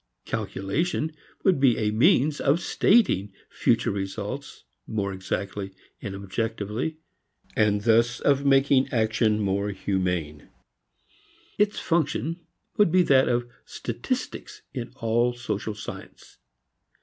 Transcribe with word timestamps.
Calculation 0.25 1.11
would 1.43 1.59
be 1.59 1.77
a 1.77 1.91
means 1.91 2.41
of 2.41 2.59
stating 2.59 3.31
future 3.51 3.91
results 3.91 4.63
more 4.87 5.13
exactly 5.13 5.73
and 6.01 6.15
objectively 6.15 6.97
and 7.55 7.81
thus 7.81 8.19
of 8.19 8.43
making 8.43 8.89
action 8.91 9.39
more 9.39 9.69
humane. 9.69 10.47
Its 11.59 11.77
function 11.77 12.39
would 12.77 12.91
be 12.91 13.03
that 13.03 13.29
of 13.29 13.47
statistics 13.63 14.63
in 14.73 14.91
all 14.95 15.33
social 15.33 15.75
science. 15.75 16.39